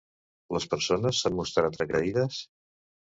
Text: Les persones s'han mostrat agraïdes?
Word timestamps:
Les 0.55 0.65
persones 0.71 1.19
s'han 1.21 1.37
mostrat 1.41 1.79
agraïdes? 1.89 2.41